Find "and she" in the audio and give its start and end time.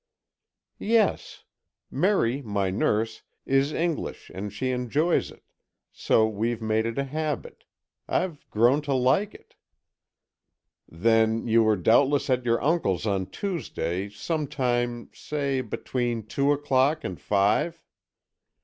4.33-4.71